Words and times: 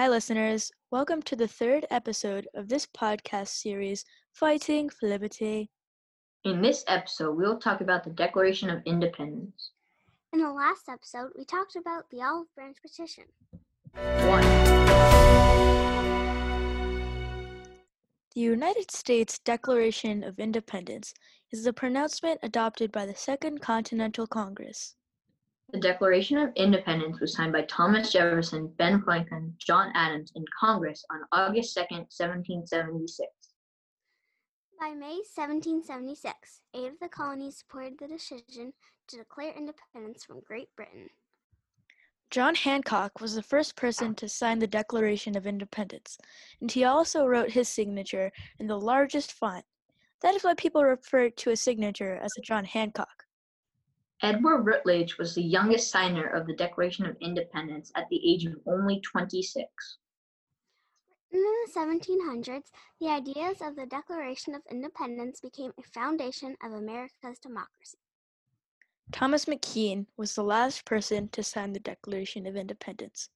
Hi, 0.00 0.08
listeners. 0.08 0.72
Welcome 0.90 1.20
to 1.24 1.36
the 1.36 1.46
third 1.46 1.84
episode 1.90 2.48
of 2.54 2.70
this 2.70 2.86
podcast 2.86 3.48
series, 3.48 4.02
Fighting 4.32 4.88
for 4.88 5.06
Liberty. 5.06 5.68
In 6.42 6.62
this 6.62 6.84
episode, 6.88 7.36
we'll 7.36 7.58
talk 7.58 7.82
about 7.82 8.04
the 8.04 8.08
Declaration 8.08 8.70
of 8.70 8.80
Independence. 8.86 9.72
In 10.32 10.40
the 10.40 10.48
last 10.48 10.88
episode, 10.88 11.32
we 11.36 11.44
talked 11.44 11.76
about 11.76 12.04
the 12.10 12.22
Olive 12.22 12.46
Branch 12.54 12.78
Petition. 12.80 13.24
1. 13.92 14.42
The 18.34 18.40
United 18.40 18.90
States 18.90 19.38
Declaration 19.40 20.24
of 20.24 20.38
Independence 20.38 21.12
is 21.52 21.64
the 21.64 21.74
pronouncement 21.74 22.40
adopted 22.42 22.90
by 22.90 23.04
the 23.04 23.14
Second 23.14 23.60
Continental 23.60 24.26
Congress. 24.26 24.94
The 25.72 25.78
Declaration 25.78 26.36
of 26.38 26.52
Independence 26.56 27.20
was 27.20 27.34
signed 27.34 27.52
by 27.52 27.62
Thomas 27.62 28.10
Jefferson, 28.10 28.74
Ben 28.76 29.00
Franklin, 29.02 29.54
John 29.58 29.92
Adams, 29.94 30.32
in 30.34 30.44
Congress 30.58 31.04
on 31.10 31.20
August 31.30 31.76
2, 31.76 31.82
1776. 31.82 33.30
By 34.80 34.90
May 34.90 35.22
1776, 35.34 36.62
eight 36.74 36.88
of 36.88 36.98
the 37.00 37.08
colonies 37.08 37.58
supported 37.58 37.98
the 38.00 38.08
decision 38.08 38.72
to 39.06 39.16
declare 39.16 39.52
independence 39.52 40.24
from 40.24 40.40
Great 40.40 40.74
Britain. 40.74 41.08
John 42.30 42.56
Hancock 42.56 43.20
was 43.20 43.36
the 43.36 43.42
first 43.42 43.76
person 43.76 44.16
to 44.16 44.28
sign 44.28 44.58
the 44.58 44.66
Declaration 44.66 45.36
of 45.36 45.46
Independence, 45.46 46.18
and 46.60 46.70
he 46.70 46.82
also 46.82 47.26
wrote 47.26 47.50
his 47.50 47.68
signature 47.68 48.32
in 48.58 48.66
the 48.66 48.80
largest 48.80 49.32
font. 49.32 49.64
That 50.22 50.34
is 50.34 50.42
why 50.42 50.54
people 50.54 50.82
refer 50.82 51.30
to 51.30 51.50
a 51.50 51.56
signature 51.56 52.16
as 52.16 52.32
a 52.36 52.42
John 52.42 52.64
Hancock. 52.64 53.26
Edward 54.22 54.64
Rutledge 54.66 55.16
was 55.16 55.34
the 55.34 55.42
youngest 55.42 55.90
signer 55.90 56.26
of 56.26 56.46
the 56.46 56.54
Declaration 56.54 57.06
of 57.06 57.16
Independence 57.22 57.90
at 57.94 58.06
the 58.10 58.20
age 58.30 58.44
of 58.44 58.60
only 58.66 59.00
26. 59.00 59.96
In 61.32 61.40
the 61.40 61.70
1700s, 61.74 62.70
the 63.00 63.08
ideas 63.08 63.62
of 63.62 63.76
the 63.76 63.86
Declaration 63.86 64.54
of 64.54 64.60
Independence 64.70 65.40
became 65.40 65.72
a 65.78 65.82
foundation 65.82 66.54
of 66.62 66.72
America's 66.72 67.38
democracy. 67.38 67.96
Thomas 69.10 69.46
McKean 69.46 70.06
was 70.18 70.34
the 70.34 70.44
last 70.44 70.84
person 70.84 71.28
to 71.28 71.42
sign 71.42 71.72
the 71.72 71.80
Declaration 71.80 72.46
of 72.46 72.56
Independence. 72.56 73.30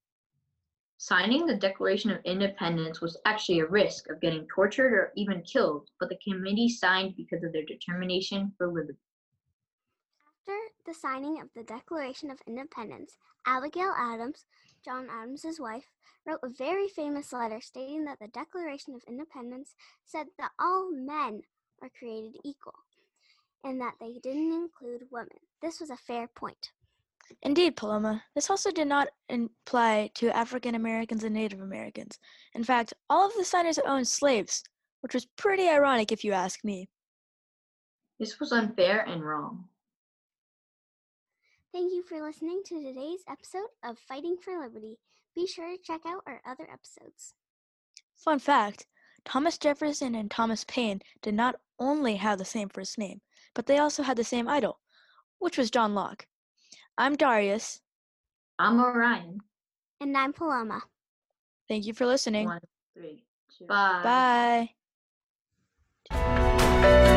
Signing 0.99 1.47
the 1.47 1.57
Declaration 1.57 2.11
of 2.11 2.23
Independence 2.25 3.01
was 3.01 3.17
actually 3.25 3.61
a 3.61 3.67
risk 3.67 4.11
of 4.11 4.21
getting 4.21 4.47
tortured 4.55 4.93
or 4.93 5.13
even 5.17 5.43
killed, 5.43 5.89
but 5.99 6.11
the 6.11 6.19
committee 6.19 6.69
signed 6.69 7.17
because 7.17 7.43
of 7.43 7.53
their 7.53 7.65
determination 7.65 8.53
for 8.59 8.67
liberty. 8.67 8.99
After 10.47 10.61
the 10.85 10.93
signing 10.93 11.41
of 11.41 11.49
the 11.55 11.63
Declaration 11.63 12.31
of 12.31 12.39
Independence, 12.47 13.17
Abigail 13.47 13.95
Adams, 13.97 14.45
John 14.85 15.09
Adams's 15.11 15.59
wife, 15.59 15.87
wrote 16.27 16.41
a 16.43 16.51
very 16.51 16.87
famous 16.89 17.33
letter 17.33 17.63
stating 17.63 18.05
that 18.05 18.19
the 18.21 18.29
Declaration 18.29 18.95
of 18.95 19.03
Independence 19.09 19.75
said 20.05 20.27
that 20.39 20.51
all 20.59 20.91
men 20.93 21.41
are 21.81 21.89
created 21.99 22.37
equal 22.45 22.75
and 23.65 23.81
that 23.81 23.95
they 23.99 24.19
didn't 24.23 24.53
include 24.53 25.09
women. 25.11 25.39
This 25.63 25.81
was 25.81 25.89
a 25.89 25.97
fair 25.97 26.29
point. 26.29 26.73
Indeed, 27.41 27.77
Paloma. 27.77 28.23
This 28.35 28.51
also 28.51 28.71
did 28.71 28.89
not 28.89 29.09
apply 29.31 30.11
to 30.17 30.37
African 30.37 30.75
Americans 30.75 31.25
and 31.25 31.33
Native 31.33 31.63
Americans. 31.63 32.19
In 32.55 32.65
fact, 32.65 32.93
all 33.09 33.27
of 33.27 33.35
the 33.35 33.47
signers 33.47 33.79
owned 33.79 34.09
slaves, 34.09 34.63
which 35.01 35.15
was 35.15 35.25
pretty 35.25 35.69
ironic 35.69 36.13
if 36.13 36.23
you 36.23 36.33
ask 36.33 36.63
me. 36.65 36.91
This 38.21 38.39
was 38.39 38.53
unfair 38.53 39.07
and 39.09 39.25
wrong. 39.25 39.69
Thank 41.75 41.93
you 41.93 42.05
for 42.05 42.23
listening 42.23 42.63
to 42.67 42.85
today's 42.85 43.25
episode 43.29 43.67
of 43.83 43.99
Fighting 44.07 44.37
for 44.41 44.57
Liberty. 44.63 44.97
Be 45.35 45.45
sure 45.45 45.67
to 45.67 45.83
check 45.83 46.03
out 46.07 46.23
our 46.25 46.41
other 46.47 46.69
episodes. 46.73 47.35
Fun 48.15 48.39
fact 48.39 48.87
Thomas 49.25 49.59
Jefferson 49.59 50.15
and 50.15 50.31
Thomas 50.31 50.65
Paine 50.69 51.01
did 51.21 51.35
not 51.35 51.57
only 51.81 52.15
have 52.15 52.39
the 52.39 52.45
same 52.45 52.69
first 52.69 52.97
name, 52.97 53.21
but 53.57 53.67
they 53.67 53.79
also 53.79 54.05
had 54.05 54.17
the 54.17 54.23
same 54.23 54.47
idol, 54.47 54.79
which 55.41 55.59
was 55.59 55.69
John 55.69 55.97
Locke. 55.97 56.27
I'm 56.97 57.17
Darius. 57.17 57.81
I'm 58.57 58.79
Orion. 58.79 59.41
And 60.01 60.17
I'm 60.17 60.33
Paloma. 60.33 60.81
Thank 61.67 61.87
you 61.87 61.93
for 61.93 62.07
listening. 62.07 62.47
One, 62.47 62.61
three, 62.97 63.25
two. 63.59 63.67
Bye. 63.67 64.71
Bye. 66.09 67.11